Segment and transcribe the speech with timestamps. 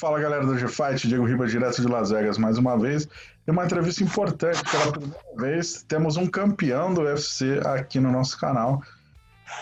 [0.00, 3.06] Fala galera do G-Fight, Diego Ribas, direto de Las Vegas mais uma vez.
[3.46, 8.40] E uma entrevista importante, pela primeira vez temos um campeão do UFC aqui no nosso
[8.40, 8.82] canal.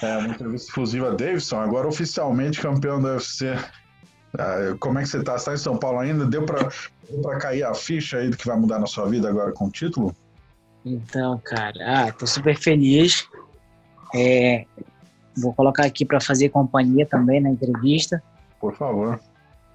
[0.00, 3.48] É uma entrevista exclusiva Davidson, agora oficialmente campeão do UFC.
[4.38, 5.36] É, como é que você tá?
[5.36, 6.24] Você tá em São Paulo ainda?
[6.24, 6.68] Deu pra,
[7.10, 9.64] deu pra cair a ficha aí do que vai mudar na sua vida agora com
[9.64, 10.14] o título?
[10.84, 13.28] Então, cara, ah, tô super feliz.
[14.14, 14.64] É,
[15.40, 18.22] vou colocar aqui para fazer companhia também na entrevista.
[18.60, 19.20] Por favor.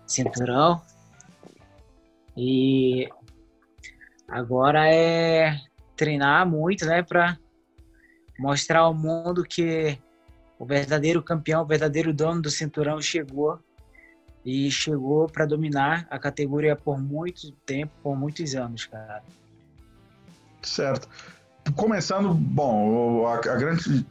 [0.06, 0.82] Cinturão.
[2.36, 3.10] E
[4.28, 5.60] agora é
[5.96, 7.38] treinar muito, né, para
[8.40, 9.98] mostrar ao mundo que
[10.58, 13.60] o verdadeiro campeão, o verdadeiro dono do cinturão chegou
[14.46, 19.24] e chegou para dominar a categoria por muito tempo, por muitos anos, cara.
[20.62, 21.08] Certo.
[21.76, 24.06] Começando, bom, a, a grande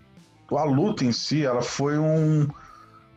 [0.59, 2.49] a luta em si, ela foi um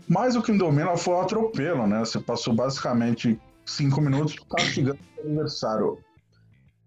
[0.07, 1.99] mais do que um domínio, ela foi um atropelo, né?
[1.99, 5.97] Você passou basicamente cinco minutos castigando o adversário.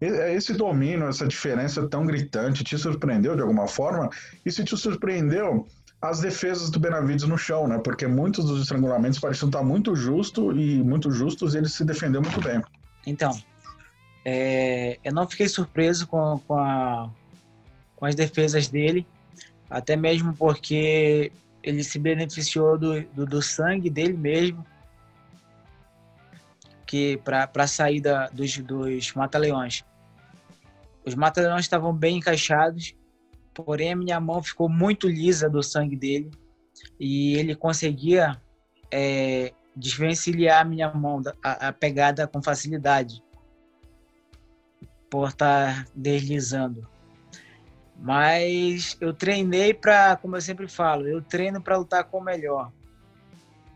[0.00, 4.08] É, esse domínio, essa diferença tão gritante, te surpreendeu de alguma forma?
[4.46, 5.66] E se te surpreendeu,
[6.00, 7.78] as defesas do Benavides no chão, né?
[7.78, 12.22] Porque muitos dos estrangulamentos pareciam estar muito justo e muito justos e ele se defendeu
[12.22, 12.62] muito bem.
[13.04, 13.36] Então,
[14.24, 17.10] é, eu não fiquei surpreso com, com, a,
[17.96, 19.04] com as defesas dele,
[19.68, 24.64] até mesmo porque ele se beneficiou do, do, do sangue dele mesmo,
[26.86, 29.84] que para a saída dos, dos mata-leões.
[31.04, 32.94] Os mata-leões estavam bem encaixados,
[33.52, 36.30] porém minha mão ficou muito lisa do sangue dele
[36.98, 38.40] e ele conseguia
[38.90, 43.22] é, desvencilhar a minha mão, a, a pegada com facilidade,
[45.10, 46.88] por estar tá deslizando.
[47.98, 52.70] Mas eu treinei para, como eu sempre falo, eu treino para lutar com o melhor.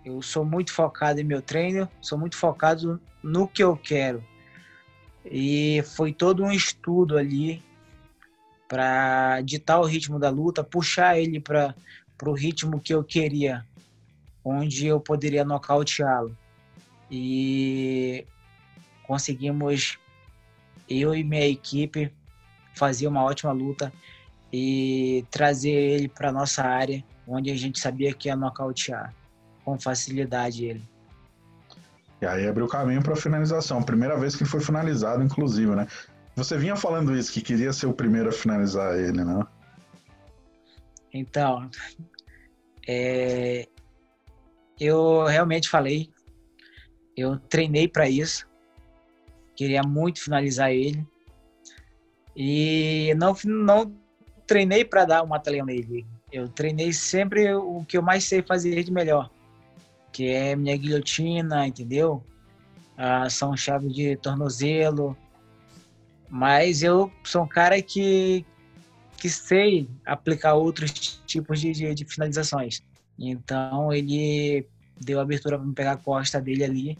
[0.04, 4.22] Eu sou muito focado em meu treino, sou muito focado no que eu quero.
[5.24, 7.62] E foi todo um estudo ali
[8.68, 11.74] para ditar o ritmo da luta, puxar ele para
[12.24, 13.66] o ritmo que eu queria,
[14.44, 16.36] onde eu poderia nocauteá-lo.
[17.10, 18.26] E
[19.02, 19.98] conseguimos,
[20.88, 22.12] eu e minha equipe,
[22.74, 23.92] fazer uma ótima luta
[24.52, 29.14] e trazer ele para nossa área, onde a gente sabia que ia nocautear
[29.64, 30.82] com facilidade ele.
[32.20, 33.82] E aí abriu caminho para a finalização.
[33.82, 35.86] Primeira vez que foi finalizado, inclusive, né?
[36.36, 39.44] Você vinha falando isso, que queria ser o primeiro a finalizar ele, né?
[41.12, 41.68] Então,
[42.88, 43.68] é,
[44.80, 46.10] eu realmente falei,
[47.16, 48.48] eu treinei para isso,
[49.54, 51.06] queria muito finalizar ele
[52.36, 53.92] e não não
[54.46, 56.06] treinei para dar um mata-leão nele.
[56.30, 59.30] Eu treinei sempre o que eu mais sei fazer de melhor,
[60.12, 62.22] que é minha guilhotina, entendeu?
[62.96, 65.16] Ah, são chave de tornozelo.
[66.28, 68.44] Mas eu sou um cara que,
[69.18, 72.82] que sei aplicar outros tipos de, de, de finalizações.
[73.18, 74.66] Então ele
[74.98, 76.98] deu abertura para me pegar a costa dele ali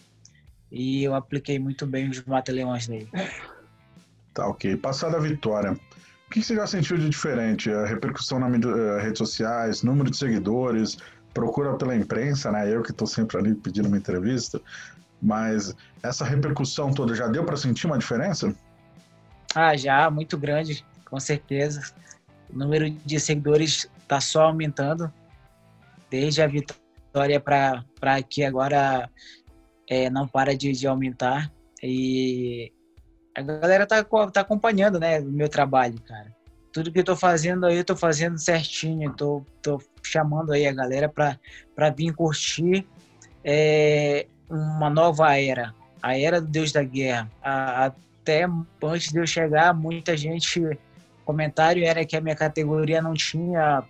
[0.71, 3.09] e eu apliquei muito bem os mata-leões nele.
[4.35, 4.77] Tá, ok.
[4.77, 7.71] Passada a vitória, o que você já sentiu de diferente?
[7.71, 10.97] A repercussão nas eh, redes sociais, número de seguidores,
[11.35, 12.75] procura pela imprensa, né?
[12.75, 14.61] Eu que estou sempre ali pedindo uma entrevista.
[15.21, 18.55] Mas essa repercussão toda já deu para sentir uma diferença?
[19.55, 21.93] Ah, já, muito grande, com certeza.
[22.53, 25.13] O número de seguidores está só aumentando,
[26.11, 29.09] desde a vitória para aqui agora
[29.89, 31.53] é, não para de, de aumentar.
[31.83, 32.73] E
[33.35, 36.35] a galera tá, tá acompanhando, né, o meu trabalho, cara.
[36.73, 39.13] Tudo que eu tô fazendo aí, eu tô fazendo certinho.
[39.15, 42.87] Tô, tô chamando aí a galera para vir curtir
[43.45, 45.75] é, uma nova era.
[46.01, 47.31] A era do Deus da Guerra.
[47.43, 48.47] A, até
[48.83, 50.79] antes de eu chegar, muita gente...
[51.25, 53.85] comentário era que a minha categoria não tinha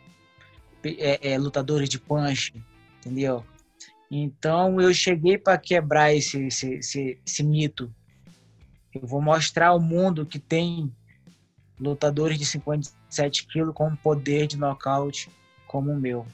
[0.84, 2.52] é, é, lutadores de punch,
[2.98, 3.44] entendeu?
[4.10, 7.92] Então eu cheguei para quebrar esse, esse, esse, esse mito
[8.94, 10.92] eu vou mostrar ao mundo que tem
[11.80, 15.30] lutadores de 57 quilos com poder de nocaute
[15.66, 16.26] como o meu.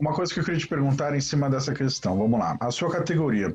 [0.00, 2.56] Uma coisa que eu queria te perguntar em cima dessa questão, vamos lá.
[2.58, 3.54] A sua categoria,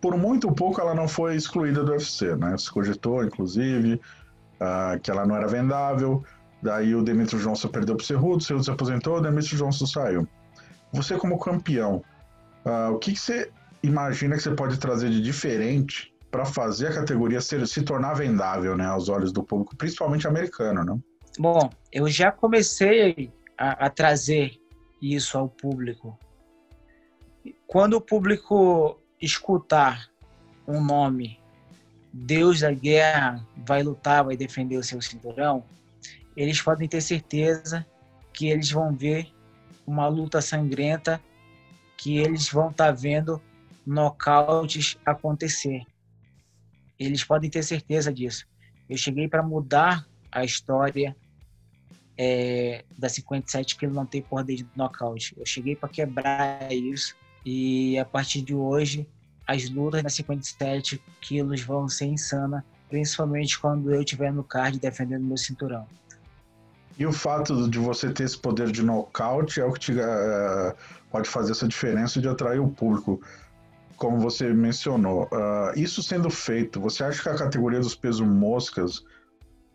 [0.00, 2.56] por muito pouco ela não foi excluída do UFC, né?
[2.58, 6.24] Se cogitou, inclusive, uh, que ela não era vendável.
[6.62, 9.86] Daí o Demetrio Johnson perdeu para o Cerrudo, o Cerrudo se aposentou, o Demetrio Johnson
[9.86, 10.26] saiu.
[10.92, 12.02] Você como campeão,
[12.64, 13.50] uh, o que, que você
[13.82, 18.76] imagina que você pode trazer de diferente para fazer a categoria ser, se tornar vendável,
[18.76, 21.02] né, aos olhos do público, principalmente americano, não?
[21.38, 24.60] Bom, eu já comecei a, a trazer
[25.00, 26.18] isso ao público.
[27.66, 30.10] quando o público escutar
[30.68, 31.40] um nome,
[32.12, 35.64] Deus da guerra vai lutar, vai defender o seu cinturão,
[36.36, 37.86] eles podem ter certeza
[38.30, 39.32] que eles vão ver
[39.86, 41.18] uma luta sangrenta,
[41.96, 43.40] que eles vão estar tá vendo
[43.86, 45.86] nocautes acontecer.
[46.98, 48.46] Eles podem ter certeza disso.
[48.88, 51.16] Eu cheguei para mudar a história
[52.16, 55.34] é, da 57 que não tem poder de nocaute.
[55.36, 57.14] Eu cheguei para quebrar isso
[57.44, 59.06] e a partir de hoje
[59.46, 65.24] as lutas na 57 quilos vão ser insana, principalmente quando eu estiver no card defendendo
[65.24, 65.86] meu cinturão.
[66.98, 70.74] E o fato de você ter esse poder de nocaute é o que te, uh,
[71.10, 73.20] pode fazer essa diferença de atrair o público,
[73.96, 75.24] como você mencionou.
[75.24, 79.04] Uh, isso sendo feito, você acha que a categoria dos pesos moscas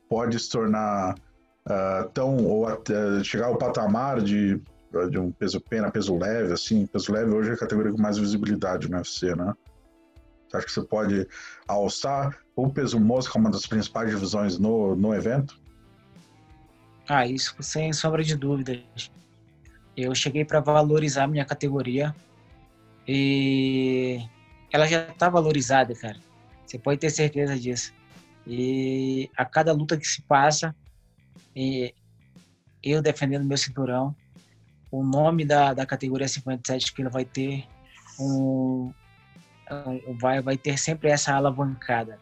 [0.07, 4.61] pode se tornar uh, tão ou até chegar ao patamar de,
[5.09, 8.17] de um peso pena, peso leve, assim, peso leve hoje é a categoria com mais
[8.17, 9.53] visibilidade no UFC, né?
[10.47, 11.27] Você acha que você pode
[11.67, 15.59] alçar o peso mosca uma das principais divisões no, no evento?
[17.07, 18.81] Ah, isso sem sombra de dúvidas.
[19.95, 22.13] Eu cheguei para valorizar minha categoria
[23.13, 24.25] e
[24.71, 26.17] ela já está valorizada, cara.
[26.65, 27.93] Você pode ter certeza disso.
[28.47, 30.73] E a cada luta que se passa,
[32.81, 34.15] eu defendendo meu cinturão,
[34.89, 37.67] o nome da, da categoria 57 que ele vai ter
[38.17, 38.93] um,
[40.17, 42.17] vai, vai ter sempre essa alavancada.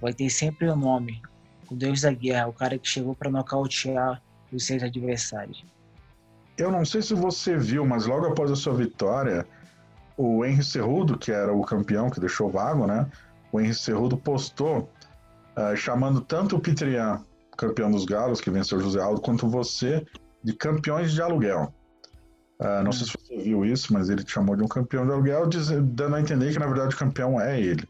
[0.00, 1.22] Vai ter sempre o um nome
[1.70, 4.20] o deus da guerra, o cara que chegou para nocautear
[4.50, 5.64] os seus adversários.
[6.58, 9.46] Eu não sei se você viu, mas logo após a sua vitória,
[10.16, 13.06] o Henry Cerrudo, que era o campeão que deixou vago, né?
[13.52, 14.90] O Henry Cerrudo postou
[15.56, 17.24] uh, chamando tanto o Pitrian,
[17.56, 20.04] campeão dos Galos, que venceu o José Aldo, quanto você
[20.42, 21.72] de campeões de aluguel.
[22.60, 22.92] Uh, não hum.
[22.92, 25.48] sei se você viu isso, mas ele te chamou de um campeão de aluguel,
[25.82, 27.88] dando a entender que na verdade o campeão é ele.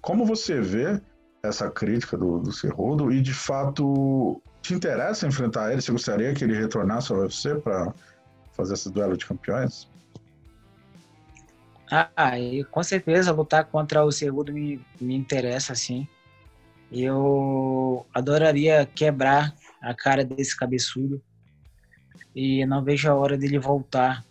[0.00, 1.00] Como você vê
[1.42, 5.80] essa crítica do, do Cerrudo e de fato te interessa enfrentar ele?
[5.80, 7.92] Você gostaria que ele retornasse ao UFC para
[8.52, 9.88] fazer esse duelo de campeões?
[11.90, 16.06] Ah, e com certeza lutar contra o Cerrudo me, me interessa, sim.
[16.92, 21.20] Eu adoraria quebrar a cara desse cabeçudo
[22.34, 24.24] e não vejo a hora dele voltar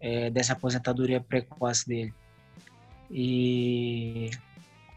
[0.00, 2.14] é, dessa aposentadoria precoce dele.
[3.10, 4.30] E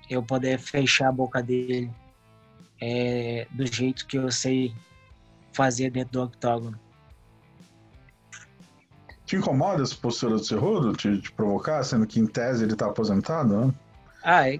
[0.09, 1.91] eu poder fechar a boca dele
[2.81, 4.73] é, do jeito que eu sei
[5.53, 6.79] fazer dentro do octógono.
[9.25, 12.87] Te incomoda essa postura do Cerrudo te, te provocar, sendo que em tese ele está
[12.87, 13.73] aposentado, né?
[14.23, 14.59] Ah, é.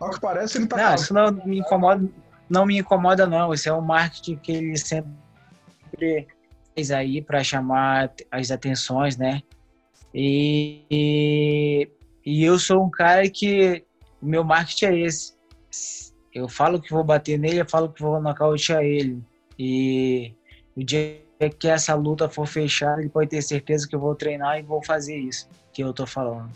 [0.00, 0.76] Ao que parece, ele está.
[0.76, 2.08] Não, isso não me incomoda,
[2.48, 3.52] não me incomoda, não.
[3.52, 5.10] Isso é um marketing que ele sempre
[5.98, 9.42] fez aí para chamar as atenções, né?
[10.14, 11.90] E, e,
[12.24, 13.84] e eu sou um cara que
[14.20, 15.34] o meu marketing é esse.
[16.36, 19.24] Eu falo que vou bater nele, eu falo que vou nocautear ele.
[19.58, 20.34] E
[20.76, 21.18] o dia
[21.58, 24.84] que essa luta for fechada, ele pode ter certeza que eu vou treinar e vou
[24.84, 26.50] fazer isso que eu tô falando.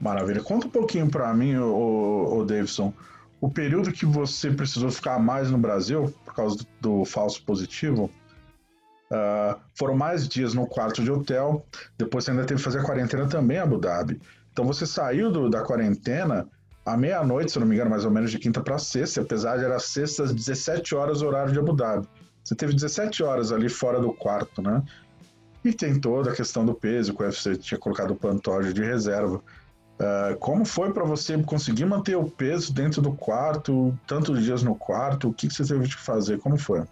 [0.00, 0.42] Maravilha.
[0.42, 2.92] Conta um pouquinho para mim, o, o Davidson,
[3.40, 8.10] o período que você precisou ficar mais no Brasil por causa do, do falso positivo.
[9.12, 11.64] Uh, foram mais dias no quarto de hotel.
[11.96, 14.20] Depois você ainda teve que fazer a quarentena também em Abu Dhabi.
[14.52, 16.48] Então você saiu do, da quarentena
[16.86, 19.64] à meia-noite, se não me engano, mais ou menos de quinta para sexta, apesar de
[19.64, 22.06] era sexta às 17 horas, horário de Abu Dhabi.
[22.44, 24.80] Você teve 17 horas ali fora do quarto, né?
[25.64, 28.84] E tem toda a questão do peso, que o UFC tinha colocado o Pantoja de
[28.84, 29.42] reserva.
[29.98, 34.76] Uh, como foi para você conseguir manter o peso dentro do quarto, tantos dias no
[34.76, 35.28] quarto?
[35.28, 36.38] O que, que você teve que fazer?
[36.38, 36.84] Como foi?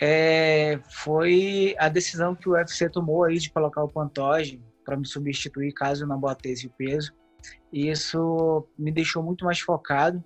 [0.00, 5.06] É, foi a decisão que o UFC tomou aí de colocar o Pantoja para me
[5.06, 7.12] substituir caso eu não batesse o peso.
[7.72, 10.22] E isso me deixou muito mais focado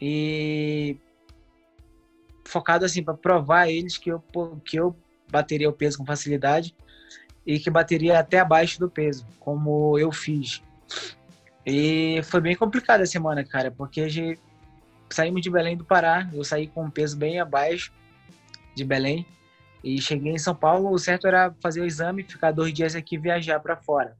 [0.00, 0.96] e
[2.44, 4.22] focado assim para provar a eles que eu
[4.64, 4.96] que eu
[5.30, 6.74] bateria o peso com facilidade
[7.46, 10.62] e que bateria até abaixo do peso, como eu fiz.
[11.66, 14.40] E foi bem complicada a semana, cara, porque a gente
[15.10, 17.92] saímos de Belém do Pará, eu saí com um peso bem abaixo
[18.74, 19.26] de Belém
[19.82, 23.14] e cheguei em São Paulo, o certo era fazer o exame, ficar dois dias aqui
[23.16, 24.16] e viajar para fora.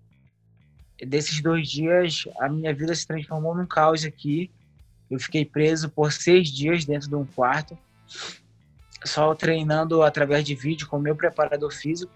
[1.02, 4.50] Desses dois dias, a minha vida se transformou num caos aqui.
[5.10, 7.76] Eu fiquei preso por seis dias dentro de um quarto,
[9.04, 12.12] só treinando através de vídeo com meu preparador físico,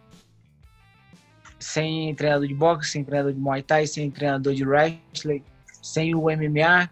[1.58, 5.42] sem treinador de boxe, sem treinador de Muay Thai, sem treinador de wrestling,
[5.82, 6.88] sem o MMA,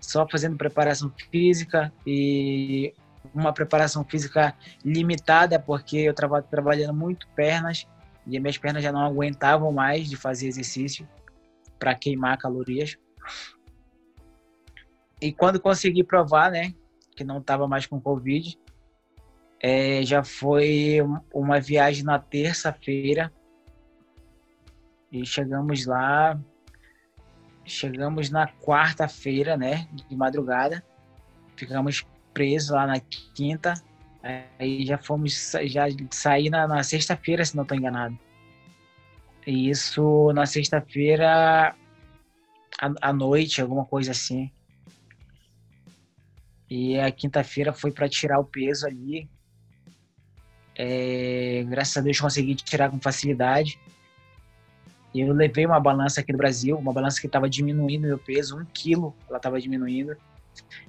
[0.00, 2.92] só fazendo preparação física e
[3.34, 7.86] uma preparação física limitada, porque eu estava trabalhando muito pernas
[8.26, 11.08] e minhas pernas já não aguentavam mais de fazer exercício
[11.82, 12.96] para queimar calorias.
[15.20, 16.72] E quando consegui provar, né,
[17.16, 18.56] que não estava mais com Covid,
[19.58, 20.98] é, já foi
[21.34, 23.32] uma viagem na terça-feira
[25.10, 26.40] e chegamos lá,
[27.64, 30.84] chegamos na quarta-feira, né, de madrugada,
[31.56, 33.00] ficamos presos lá na
[33.34, 33.74] quinta,
[34.56, 38.16] aí já fomos, já saí na, na sexta-feira, se não estou enganado.
[39.46, 41.74] Isso na sexta-feira
[43.00, 44.50] à noite, alguma coisa assim.
[46.70, 49.28] E a quinta-feira foi para tirar o peso ali.
[50.74, 53.78] É, graças a Deus consegui tirar com facilidade.
[55.12, 58.58] E eu levei uma balança aqui do Brasil, uma balança que estava diminuindo meu peso,
[58.58, 60.16] um quilo, ela estava diminuindo.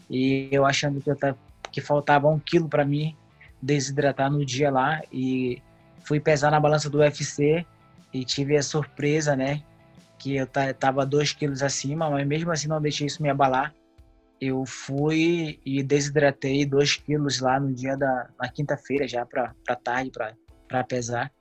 [0.09, 1.37] E eu achando que, eu tava,
[1.71, 3.15] que faltava um quilo para mim
[3.61, 5.01] desidratar no dia lá.
[5.11, 5.61] E
[6.05, 7.65] fui pesar na balança do UFC
[8.13, 9.63] e tive a surpresa, né?
[10.19, 13.73] Que eu tava dois quilos acima, mas mesmo assim não deixei isso me abalar
[14.45, 20.11] eu fui e desidratei 2 quilos lá no dia da na quinta-feira já para tarde
[20.67, 21.31] para pesar.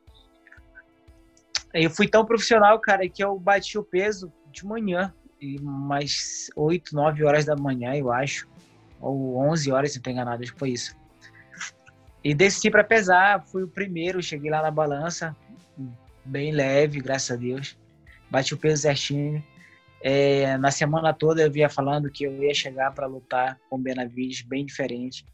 [1.74, 6.94] Eu fui tão profissional, cara, que eu bati o peso de manhã, e mais 8,
[6.94, 8.46] 9 horas da manhã, eu acho,
[9.00, 10.94] ou 11 horas, se não tô enganado, foi isso.
[12.22, 15.34] E desci para pesar, fui o primeiro, cheguei lá na balança,
[16.24, 17.76] bem leve, graças a Deus.
[18.30, 19.42] Bati o peso certinho.
[20.00, 23.78] É, na semana toda eu via falando que eu ia chegar para lutar com o
[23.78, 25.24] Benavides bem diferente,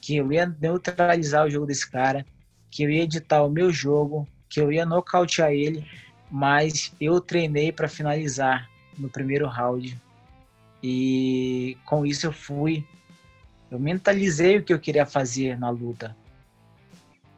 [0.00, 2.26] que eu ia neutralizar o jogo desse cara,
[2.70, 5.86] que eu ia editar o meu jogo, que eu ia nocautear ele,
[6.30, 8.68] mas eu treinei para finalizar
[8.98, 9.96] no primeiro round.
[10.82, 12.84] E com isso eu fui,
[13.70, 16.16] eu mentalizei o que eu queria fazer na luta.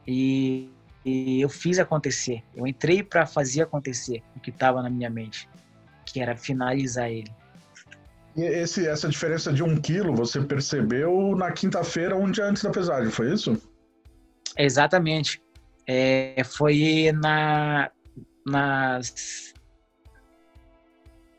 [0.07, 0.69] E,
[1.05, 2.43] e eu fiz acontecer.
[2.55, 5.49] Eu entrei para fazer acontecer o que estava na minha mente
[6.13, 7.31] que era finalizar ele.
[8.37, 12.71] E esse, essa diferença de um quilo você percebeu na quinta-feira, um dia antes da
[12.71, 13.61] pesagem, foi isso?
[14.57, 15.43] Exatamente.
[15.87, 17.91] É, foi na,
[18.47, 19.01] na,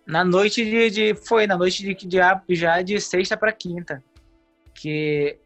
[0.06, 4.04] na noite de, de, foi na noite de, de já de sexta para quinta
[4.74, 5.38] que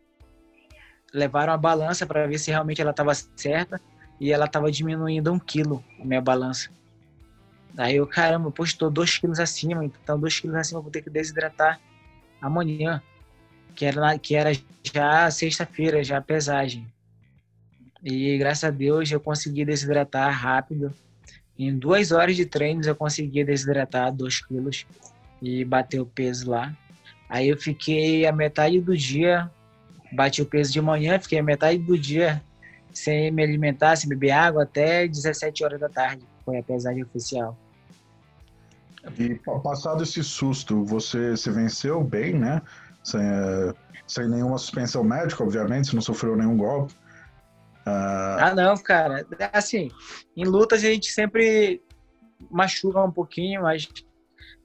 [1.14, 3.80] levaram a balança para ver se realmente ela estava certa
[4.20, 6.70] e ela estava diminuindo um quilo a minha balança
[7.78, 11.02] Aí eu, caramba, pô, estou dois quilos acima, então dois quilos acima eu vou ter
[11.02, 11.80] que desidratar
[12.42, 13.02] amanhã,
[13.76, 14.52] que era, que era
[14.84, 16.88] já sexta-feira, já pesagem.
[18.02, 20.94] E graças a Deus eu consegui desidratar rápido.
[21.58, 24.86] Em duas horas de treinos eu consegui desidratar dois quilos
[25.42, 26.74] e bater o peso lá.
[27.28, 29.52] Aí eu fiquei a metade do dia,
[30.14, 32.42] bati o peso de manhã, fiquei a metade do dia
[32.96, 36.26] sem me alimentar, sem beber água, até 17 horas da tarde.
[36.44, 37.58] Foi a pesagem oficial.
[39.20, 42.62] E passado esse susto, você se venceu bem, né?
[43.04, 43.74] Sem, é,
[44.08, 46.94] sem nenhuma suspensão médica, obviamente, você não sofreu nenhum golpe.
[47.86, 48.40] Uh...
[48.40, 49.26] Ah, não, cara.
[49.54, 49.92] Assim,
[50.36, 51.84] em lutas a gente sempre
[52.50, 53.88] machuca um pouquinho, mas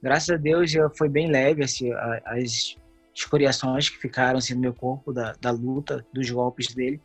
[0.01, 1.91] graças a Deus foi bem leve assim,
[2.25, 2.75] as
[3.13, 6.99] escoriações que ficaram assim, no meu corpo da, da luta, dos golpes dele.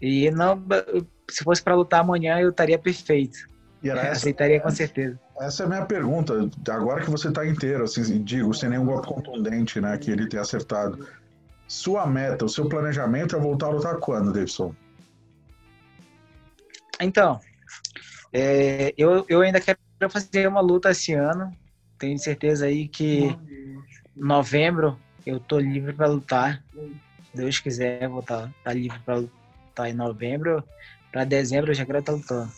[0.00, 0.62] E não,
[1.30, 3.38] se fosse para lutar amanhã, eu estaria perfeito.
[3.84, 5.18] Essa, Aceitaria com certeza.
[5.38, 6.48] Essa é a minha pergunta.
[6.70, 10.42] Agora que você está inteiro, assim, digo, sem nenhum golpe contundente, né, que ele tenha
[10.42, 11.06] acertado.
[11.68, 14.74] Sua meta, o seu planejamento é voltar a lutar quando, Davidson?
[17.00, 17.40] Então,
[18.32, 21.54] é, eu, eu ainda quero fazer uma luta esse ano.
[21.98, 23.78] Tenho certeza aí que em
[24.16, 26.62] novembro eu tô livre para lutar.
[26.72, 29.43] Se Deus quiser, vou estar tá, tá livre para lutar
[29.88, 30.62] em novembro.
[31.12, 32.50] Para dezembro eu já quero estar tá lutando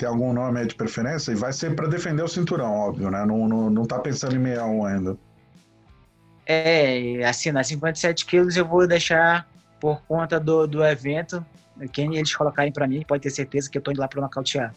[0.00, 1.30] tem algum nome aí de preferência?
[1.30, 3.22] E vai ser para defender o cinturão, óbvio, né?
[3.26, 5.18] Não, não, não tá pensando em 61 ainda.
[6.46, 9.46] É, assim, na 57 quilos eu vou deixar
[9.78, 11.44] por conta do, do evento,
[11.92, 14.74] quem eles colocarem para mim, pode ter certeza que eu tô indo lá para nocautear.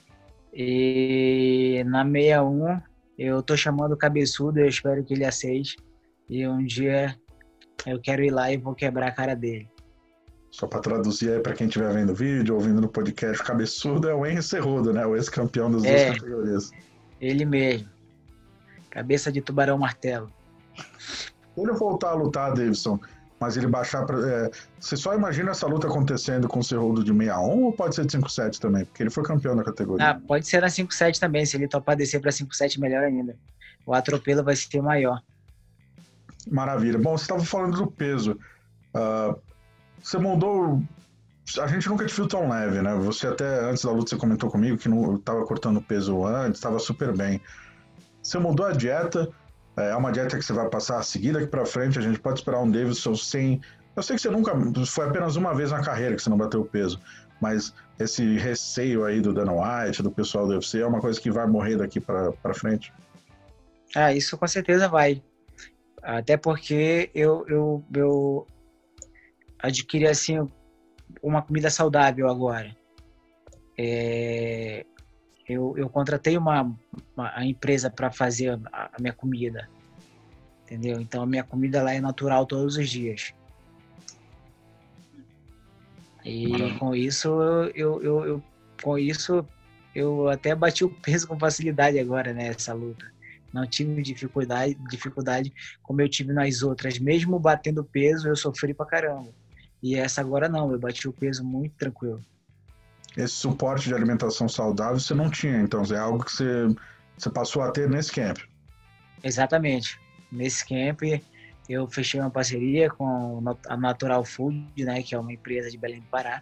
[0.54, 2.82] E na 61
[3.18, 5.78] eu tô chamando o cabeçudo, eu espero que ele aceite.
[6.30, 7.16] E um dia
[7.86, 9.70] eu quero ir lá e vou quebrar a cara dele.
[10.54, 14.08] Só para traduzir aí para quem estiver vendo o vídeo, ouvindo no podcast, o cabeçudo
[14.08, 15.04] é o Henry Cerrudo, né?
[15.04, 16.72] O ex-campeão das é, duas categorias.
[17.20, 17.90] Ele mesmo.
[18.92, 20.32] Cabeça de tubarão martelo.
[21.58, 23.00] Ele voltar a lutar, Davidson,
[23.40, 24.20] mas ele baixar para.
[24.30, 28.06] É, você só imagina essa luta acontecendo com o Cerrudo de 61 ou pode ser
[28.06, 28.86] de 5-7 também?
[28.86, 30.12] Porque ele foi campeão da categoria.
[30.12, 31.48] Ah, pode ser na 5-7 também.
[31.48, 33.36] Se ele topar descer para 5-7, melhor ainda.
[33.88, 35.20] O atropelo vai ser maior.
[36.52, 37.00] Maravilha.
[37.00, 38.38] Bom, você estava falando do peso.
[38.96, 39.36] Uh,
[40.04, 40.84] você mudou
[41.60, 42.96] a gente nunca te viu tão leve, né?
[42.96, 46.80] Você até antes da luta você comentou comigo que não estava cortando peso antes, estava
[46.80, 47.42] super bem.
[48.22, 49.30] Você mudou a dieta,
[49.76, 52.00] é uma dieta que você vai passar a seguir daqui para frente.
[52.00, 53.62] A gente pode esperar um Davidson sem.
[53.96, 54.54] Eu sei que você nunca.
[54.86, 57.00] Foi apenas uma vez na carreira que você não bateu o peso,
[57.42, 61.30] mas esse receio aí do Dana White, do pessoal do UFC, é uma coisa que
[61.30, 62.94] vai morrer daqui para frente?
[63.94, 65.22] Ah, isso com certeza vai.
[66.02, 68.48] Até porque eu, eu, eu
[69.64, 70.46] adquiri assim
[71.22, 72.76] uma comida saudável agora.
[73.78, 74.86] É,
[75.48, 76.76] eu, eu contratei uma,
[77.16, 79.70] uma empresa para fazer a, a, minha comida,
[80.64, 81.00] entendeu?
[81.00, 83.34] Então a minha comida lá é natural todos os dias.
[86.26, 87.28] E com isso
[87.74, 88.44] eu, eu, eu,
[88.82, 89.46] com isso
[89.96, 93.14] eu até bati o peso com facilidade agora nessa né, luta.
[93.54, 95.54] Não tive dificuldade, dificuldade
[95.84, 96.98] como eu tive nas outras.
[96.98, 99.32] Mesmo batendo peso, eu sofri pra caramba.
[99.84, 102.22] E essa agora não, eu bati o peso muito tranquilo.
[103.18, 106.74] Esse suporte de alimentação saudável você não tinha, então é algo que você,
[107.18, 108.40] você passou a ter nesse camp.
[109.22, 110.00] Exatamente.
[110.32, 111.02] Nesse camp
[111.68, 116.00] eu fechei uma parceria com a Natural Food, né, que é uma empresa de Belém
[116.00, 116.42] do Pará.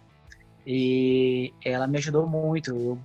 [0.64, 2.70] E ela me ajudou muito.
[2.70, 2.98] Eu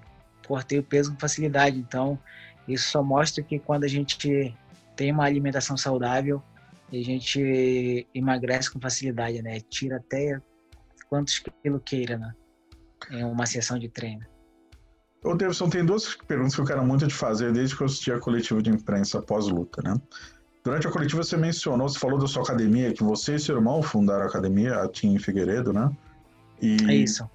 [0.48, 1.78] cortei o peso com facilidade.
[1.78, 2.18] Então,
[2.68, 4.56] isso só mostra que quando a gente
[4.96, 6.42] tem uma alimentação saudável,
[6.92, 9.60] e a gente emagrece com facilidade, né?
[9.62, 10.40] Tira até
[11.10, 12.34] quantos quilos queira, né?
[13.12, 14.26] Em uma sessão de treino.
[15.24, 18.12] Ô, Davidson, tem duas perguntas que eu quero muito te fazer desde que eu assisti
[18.12, 20.00] a coletiva de imprensa pós-luta, né?
[20.64, 23.82] Durante a coletiva você mencionou, você falou da sua academia, que você e seu irmão
[23.82, 25.90] fundaram a academia, a Team Figueiredo, né?
[26.62, 27.30] E é isso.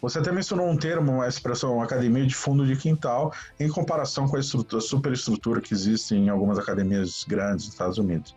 [0.00, 4.36] Você até mencionou um termo, uma expressão, academia de fundo de quintal, em comparação com
[4.36, 8.34] a, a superestrutura que existe em algumas academias grandes nos Estados Unidos.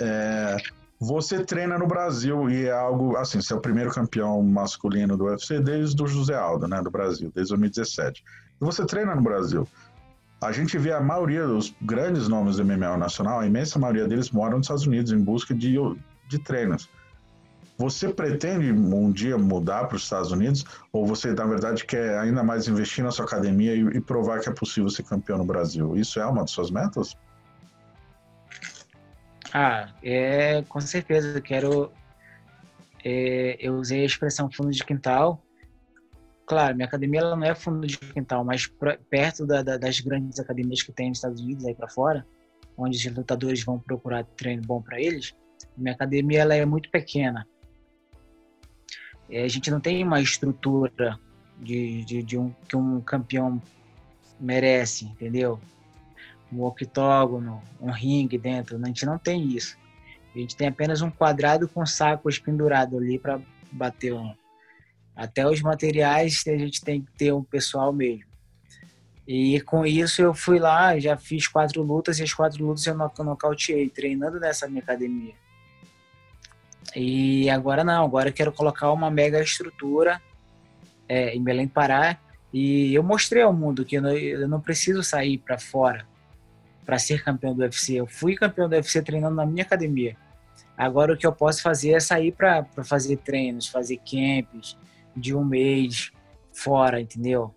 [0.00, 0.56] É,
[0.98, 5.24] você treina no Brasil e é algo assim, você é o primeiro campeão masculino do
[5.24, 8.22] UFC desde o José Aldo, né, do Brasil, desde 2017.
[8.60, 9.66] E você treina no Brasil.
[10.42, 14.30] A gente vê a maioria dos grandes nomes do MMA nacional, a imensa maioria deles
[14.30, 15.76] moram nos Estados Unidos em busca de,
[16.28, 16.88] de treinos.
[17.78, 22.42] Você pretende um dia mudar para os Estados Unidos ou você, na verdade, quer ainda
[22.42, 25.96] mais investir na sua academia e, e provar que é possível ser campeão no Brasil?
[25.96, 27.16] Isso é uma de suas metas?
[29.52, 31.38] Ah, é com certeza.
[31.38, 31.92] Eu quero.
[33.04, 35.42] É, eu usei a expressão fundo de quintal.
[36.46, 40.00] Claro, minha academia ela não é fundo de quintal, mas pra, perto da, da, das
[40.00, 42.26] grandes academias que tem nos Estados Unidos, aí para fora,
[42.76, 45.32] onde os lutadores vão procurar treino bom para eles,
[45.76, 47.46] minha academia ela é muito pequena.
[49.28, 51.18] É, a gente não tem uma estrutura
[51.56, 53.62] de, de, de um, que um campeão
[54.40, 55.60] merece, entendeu?
[56.52, 58.78] Um octógono, um ringue dentro.
[58.82, 59.76] A gente não tem isso.
[60.34, 64.34] A gente tem apenas um quadrado com sacos pendurado ali para bater um.
[65.14, 68.30] Até os materiais a gente tem que ter um pessoal mesmo.
[69.26, 72.96] E com isso eu fui lá, já fiz quatro lutas e as quatro lutas eu
[72.96, 75.34] nocauteei, treinando nessa minha academia.
[76.96, 80.20] E agora não, agora eu quero colocar uma mega estrutura
[81.08, 82.18] é, em Belém Pará.
[82.52, 86.09] E eu mostrei ao mundo que eu não, eu não preciso sair para fora
[86.84, 87.94] para ser campeão do UFC.
[87.94, 90.16] Eu fui campeão do UFC treinando na minha academia.
[90.76, 94.76] Agora o que eu posso fazer é sair para fazer treinos, fazer camps
[95.14, 96.10] de um mês
[96.52, 97.54] fora, entendeu?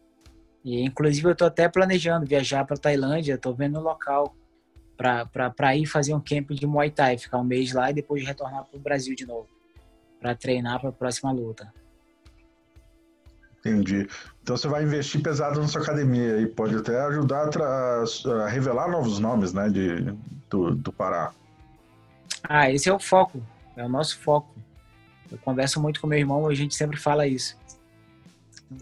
[0.64, 4.36] E inclusive eu tô até planejando viajar para Tailândia, tô vendo o local
[4.96, 8.64] para ir fazer um camp de Muay Thai, ficar um mês lá e depois retornar
[8.66, 9.48] para o Brasil de novo,
[10.20, 11.74] para treinar para a próxima luta.
[13.60, 14.08] Entendi.
[14.44, 18.04] Então você vai investir pesado na sua academia e pode até ajudar a,
[18.44, 20.14] a revelar novos nomes, né, de,
[20.50, 21.32] do, do Pará.
[22.44, 23.42] Ah, esse é o foco,
[23.78, 24.54] é o nosso foco.
[25.32, 27.58] Eu converso muito com meu irmão, a gente sempre fala isso.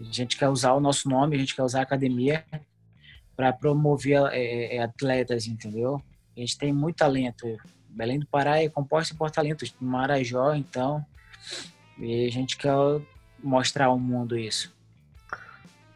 [0.00, 2.44] A gente quer usar o nosso nome, a gente quer usar a academia
[3.36, 6.02] para promover é, é, atletas, entendeu?
[6.36, 7.46] A gente tem muito talento.
[7.88, 9.72] Belém do Pará é composto por talentos.
[9.80, 11.04] Marajó, então,
[11.98, 12.74] e a gente quer
[13.40, 14.74] mostrar ao mundo isso.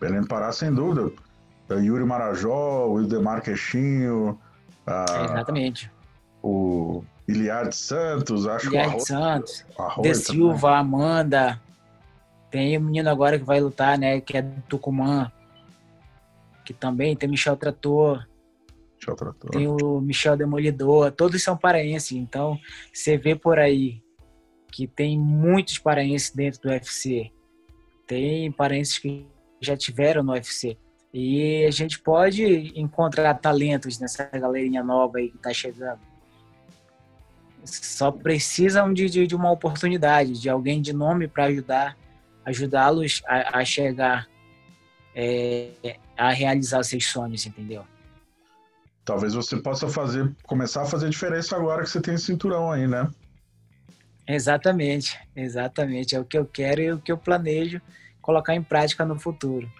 [0.00, 1.12] Belém do Pará, sem dúvida.
[1.68, 4.38] É Yuri Marajó, o Ildemar Queixinho.
[4.86, 5.90] A, Exatamente.
[6.42, 9.64] O Iliard Santos, acho que o Santos.
[10.00, 10.80] De Silva, também.
[10.80, 11.60] Amanda.
[12.50, 14.20] Tem um menino agora que vai lutar, né?
[14.20, 15.32] Que é do Tucumã.
[16.64, 18.26] Que também tem Michel Trator.
[18.96, 19.50] Michel Trator.
[19.50, 21.10] Tem o Michel Demolidor.
[21.10, 22.12] Todos são paraenses.
[22.12, 22.58] Então,
[22.92, 24.00] você vê por aí
[24.70, 27.32] que tem muitos paraenses dentro do UFC.
[28.06, 29.26] Tem paraenses que
[29.60, 30.76] já tiveram no UFC.
[31.12, 32.44] E a gente pode
[32.78, 36.00] encontrar talentos nessa galerinha nova aí que está chegando.
[37.64, 41.96] Só precisam de, de, de, uma oportunidade, de alguém de nome para ajudar
[42.44, 44.28] ajudá-los a, a, chegar
[45.14, 47.84] é, a realizar seus sonhos, entendeu?
[49.04, 53.10] Talvez você possa fazer, começar a fazer diferença agora que você tem cinturão aí, né?
[54.28, 56.14] Exatamente, exatamente.
[56.14, 57.80] É o que eu quero e o que eu planejo
[58.26, 59.70] colocar em prática no futuro.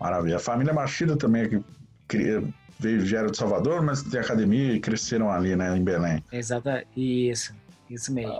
[0.00, 0.36] Maravilha.
[0.36, 1.60] A família Machida também é
[2.08, 2.42] que
[2.78, 6.22] veio Gero de Salvador, mas tem academia e cresceram ali, né, em Belém.
[6.32, 7.52] Exato, isso,
[7.90, 8.32] isso mesmo.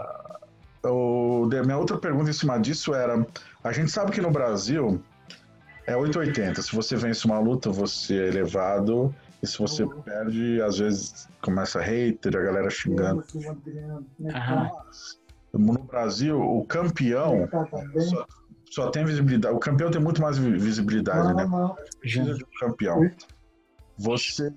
[0.85, 3.27] Uh, o, minha outra pergunta em cima disso era:
[3.65, 5.03] a gente sabe que no Brasil
[5.87, 6.63] é 880.
[6.63, 9.13] Se você vence uma luta, você é elevado.
[9.43, 10.01] E se você uhum.
[10.03, 13.25] perde, às vezes começa hater, a galera xingando.
[14.19, 15.19] Mas,
[15.53, 17.49] no Brasil, o campeão
[17.99, 18.27] só,
[18.71, 19.55] só, tem visibilidade.
[19.55, 21.49] O campeão tem muito mais visibilidade, né?
[22.01, 23.11] Precisa de um campeão.
[23.99, 24.53] Você,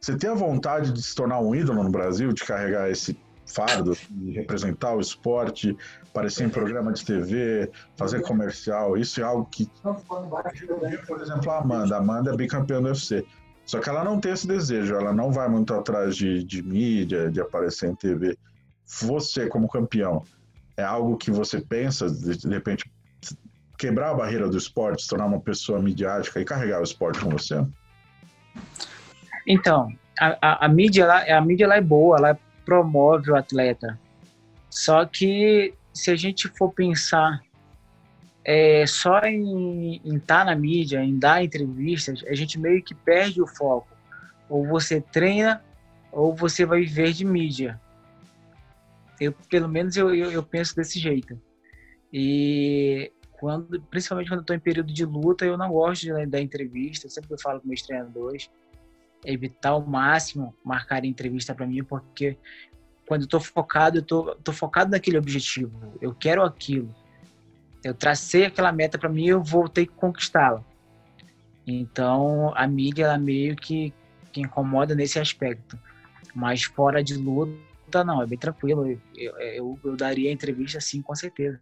[0.00, 3.96] você tem a vontade de se tornar um ídolo no Brasil, de carregar esse fardo,
[4.10, 5.76] de representar o esporte,
[6.08, 9.68] aparecer em programa de TV, fazer comercial, isso é algo que.
[11.06, 11.96] Por exemplo, a Amanda.
[11.96, 13.26] A Amanda é bicampeã do UFC.
[13.66, 17.30] Só que ela não tem esse desejo, ela não vai muito atrás de, de mídia,
[17.30, 18.36] de aparecer em TV.
[19.02, 20.24] Você, como campeão,
[20.76, 22.90] é algo que você pensa, de repente,
[23.80, 27.30] quebrar a barreira do esporte, se tornar uma pessoa midiática e carregar o esporte com
[27.30, 27.64] você?
[29.46, 29.90] Então,
[30.20, 33.98] a, a, a mídia, ela, a mídia ela é boa, ela promove o atleta.
[34.68, 37.40] Só que se a gente for pensar
[38.44, 43.40] é, só em estar tá na mídia, em dar entrevistas, a gente meio que perde
[43.40, 43.88] o foco.
[44.46, 45.64] Ou você treina,
[46.12, 47.80] ou você vai viver de mídia.
[49.18, 51.40] Eu, pelo menos eu, eu, eu penso desse jeito.
[52.12, 53.10] E
[53.40, 57.06] quando, principalmente quando estou em período de luta, eu não gosto de dar entrevista.
[57.06, 58.50] Eu sempre falo com meus treinadores
[59.24, 62.36] evitar ao máximo marcar entrevista para mim, porque
[63.06, 65.72] quando eu tô focado, eu tô, tô focado naquele objetivo.
[66.02, 66.94] Eu quero aquilo.
[67.82, 70.62] Eu tracei aquela meta para mim, eu vou ter que conquistá-la.
[71.66, 73.92] Então, a mídia ela meio que,
[74.32, 75.78] que incomoda nesse aspecto.
[76.34, 78.86] Mas fora de luta, não, é bem tranquilo.
[79.16, 81.58] Eu, eu, eu daria entrevista sim, com certeza.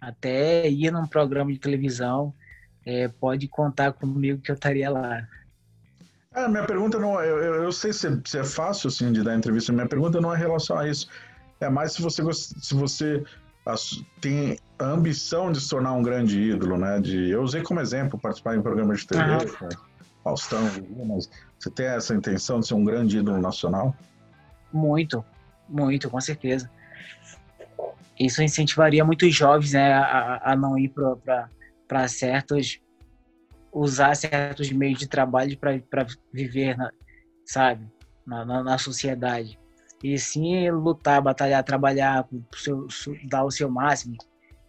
[0.00, 2.32] Até ir num programa de televisão,
[2.86, 5.26] é, pode contar comigo que eu estaria lá.
[6.34, 7.20] É, minha pergunta não.
[7.20, 10.36] Eu, eu sei se, se, é fácil assim, de dar entrevista, minha pergunta não é
[10.36, 11.08] em relação a isso.
[11.60, 13.24] É mais se você, se você
[14.20, 17.00] tem a ambição de se tornar um grande ídolo, né?
[17.00, 19.58] De, eu usei como exemplo participar em programas de TV, ah.
[19.58, 19.68] com
[20.24, 20.62] Faustão,
[21.06, 23.94] mas você tem essa intenção de ser um grande ídolo nacional?
[24.72, 25.24] Muito,
[25.68, 26.70] muito, com certeza.
[28.18, 30.92] Isso incentivaria muitos jovens né, a, a não ir
[31.86, 32.80] para certos
[33.72, 36.90] usar certos meios de trabalho para viver, na,
[37.44, 37.86] sabe,
[38.26, 39.58] na, na, na, sociedade.
[40.02, 42.86] E sim lutar, batalhar, trabalhar, seu,
[43.28, 44.16] dar o seu máximo,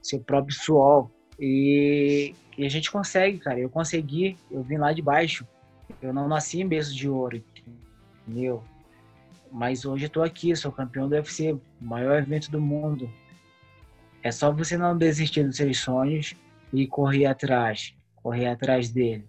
[0.02, 1.10] seu próprio suor.
[1.40, 3.60] E, e, a gente consegue, cara.
[3.60, 5.48] Eu consegui, eu vim lá de baixo.
[6.02, 7.42] Eu não nasci em berço de ouro,
[8.28, 8.64] entendeu?
[9.52, 13.10] Mas hoje eu tô aqui, sou campeão do UFC, maior evento do mundo.
[14.24, 16.34] É só você não desistir dos seus sonhos
[16.74, 19.28] e correr atrás correr atrás dele.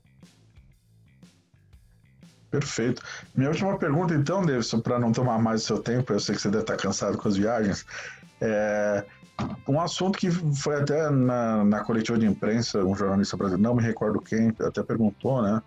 [2.51, 3.03] Perfeito.
[3.35, 6.43] Minha última pergunta, então, Davidson, para não tomar mais o seu tempo, eu sei que
[6.43, 7.87] você deve estar cansado com as viagens.
[8.41, 9.05] É
[9.67, 13.83] um assunto que foi até na, na coletiva de imprensa, um jornalista brasileiro, não me
[13.83, 15.63] recordo quem, até perguntou, né?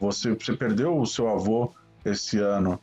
[0.00, 1.72] Você, você perdeu o seu avô
[2.04, 2.78] esse ano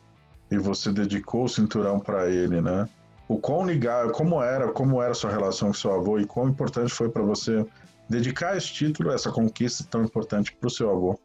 [0.50, 2.88] e você dedicou o cinturão para ele, né?
[3.32, 6.50] O quão ligado, como era, como era a sua relação com seu avô e quão
[6.50, 7.66] importante foi para você
[8.10, 11.18] dedicar esse título, essa conquista tão importante para o seu avô?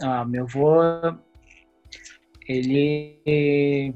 [0.00, 0.78] Ah, meu avô,
[2.46, 3.92] ele é,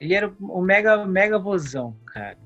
[0.00, 2.38] ele era um mega mega vozão, cara.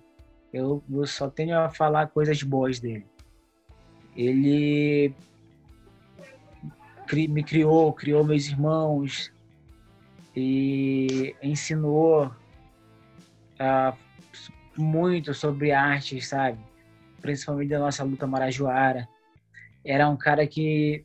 [0.53, 3.07] Eu, eu só tenho a falar coisas boas dele.
[4.17, 5.15] Ele
[7.29, 9.36] me criou, criou meus irmãos
[10.37, 12.31] e ensinou
[13.59, 13.95] a
[14.77, 16.59] muito sobre arte, sabe?
[17.23, 19.09] Principalmente da nossa luta marajoara.
[19.83, 21.05] Era um cara que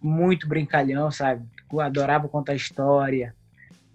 [0.00, 1.46] muito brincalhão, sabe?
[1.80, 3.34] Adorava contar história.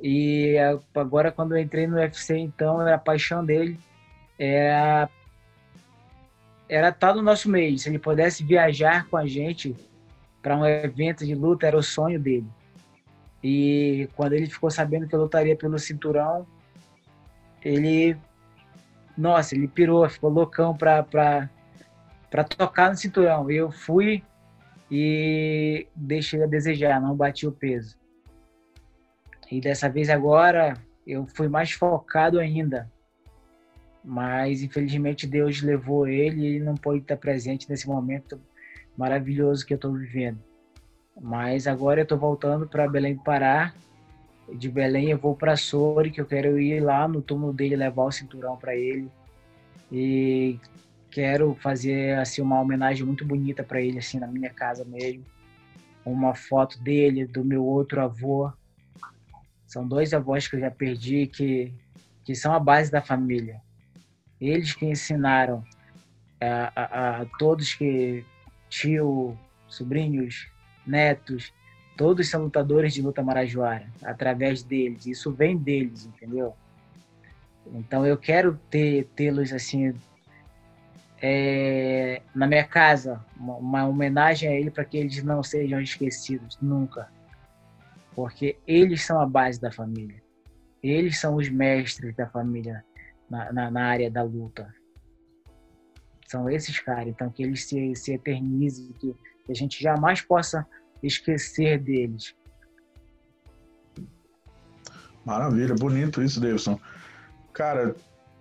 [0.01, 0.55] E
[0.95, 3.79] agora quando eu entrei no UFC, então, a paixão dele
[4.37, 5.07] era
[6.67, 7.77] era estar no nosso meio.
[7.77, 9.75] Se ele pudesse viajar com a gente
[10.41, 12.47] para um evento de luta, era o sonho dele.
[13.43, 16.47] E quando ele ficou sabendo que eu lutaria pelo cinturão,
[17.61, 18.17] ele
[19.17, 21.49] nossa, ele pirou, ficou loucão pra, pra,
[22.31, 23.49] pra tocar no cinturão.
[23.51, 24.23] Eu fui
[24.89, 27.97] e deixei a desejar, não bati o peso.
[29.51, 30.73] E dessa vez agora
[31.05, 32.89] eu fui mais focado ainda.
[34.03, 38.39] mas infelizmente Deus levou ele e não pôde estar presente nesse momento
[38.97, 40.39] maravilhoso que eu estou vivendo.
[41.19, 43.73] Mas agora eu estou voltando para Belém do Pará.
[44.53, 48.03] De Belém eu vou para Sori, que eu quero ir lá no túmulo dele levar
[48.03, 49.09] o cinturão para ele.
[49.91, 50.59] E
[51.11, 55.23] quero fazer assim uma homenagem muito bonita para ele assim na minha casa mesmo.
[56.05, 58.51] Uma foto dele, do meu outro avô.
[59.65, 61.73] São dois avós que eu já perdi que
[62.23, 63.61] que são a base da família.
[64.39, 65.63] Eles que ensinaram
[66.39, 68.25] a, a, a todos que
[68.69, 70.47] tio, sobrinhos,
[70.85, 71.53] netos,
[71.97, 75.05] todos são lutadores de luta marajoara, através deles.
[75.05, 76.53] Isso vem deles, entendeu?
[77.73, 79.93] Então eu quero ter tê-los assim
[81.25, 86.57] é, na minha casa, uma, uma homenagem a ele para que eles não sejam esquecidos
[86.61, 87.09] nunca,
[88.13, 90.21] porque eles são a base da família.
[90.83, 92.83] Eles são os mestres da família
[93.29, 94.67] na, na, na área da luta.
[96.27, 100.65] São esses caras, então que eles se, se eternizem, que, que a gente jamais possa
[101.01, 102.35] esquecer deles.
[105.25, 106.79] Maravilha, bonito isso, Davidson.
[107.53, 107.95] Cara,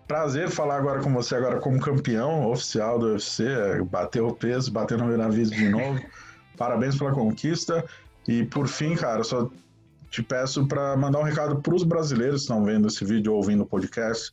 [0.06, 3.44] prazer falar agora com você agora como campeão oficial do UFC,
[3.90, 6.00] bateu o peso, bateu no Benavides de novo.
[6.56, 7.84] Parabéns pela conquista.
[8.26, 9.50] E por fim, cara, só
[10.10, 13.38] te peço para mandar um recado para os brasileiros que estão vendo esse vídeo ou
[13.38, 14.30] ouvindo o podcast,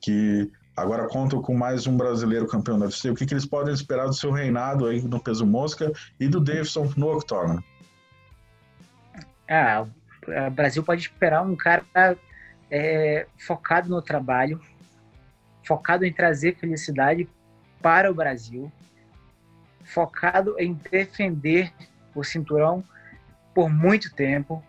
[0.00, 3.10] que agora contam com mais um brasileiro campeão da UFC.
[3.10, 6.40] O que, que eles podem esperar do seu reinado aí no peso mosca e do
[6.40, 7.62] Davidson no octógono?
[9.48, 9.86] Ah,
[10.46, 11.84] o Brasil pode esperar um cara
[12.70, 14.60] é, focado no trabalho,
[15.66, 17.28] focado em trazer felicidade
[17.82, 18.70] para o Brasil,
[19.84, 21.72] focado em defender
[22.14, 22.84] o cinturão
[23.54, 24.62] por muito tempo,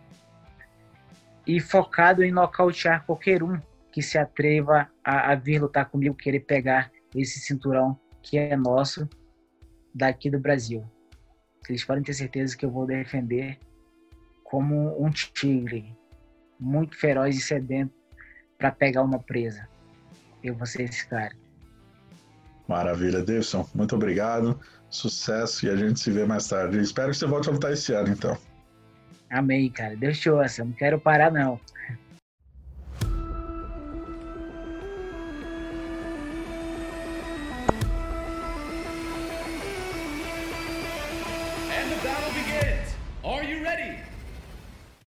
[1.49, 3.59] e focado em nocautear qualquer um
[3.99, 9.09] que se atreva a, a vir lutar comigo, querer pegar esse cinturão que é nosso
[9.93, 10.89] daqui do Brasil.
[11.67, 13.59] Eles podem ter certeza que eu vou defender
[14.41, 15.93] como um tigre,
[16.57, 17.93] muito feroz e sedento
[18.57, 19.67] para pegar uma presa.
[20.41, 21.35] Eu vou ser esse cara.
[22.69, 23.67] Maravilha, Davidson.
[23.75, 24.57] Muito obrigado.
[24.89, 26.79] Sucesso e a gente se vê mais tarde.
[26.79, 28.37] espero que você volte a lutar esse ano, então.
[29.29, 29.97] Amém, cara.
[29.97, 30.63] Deus te ouça.
[30.63, 31.59] Não quero parar, não.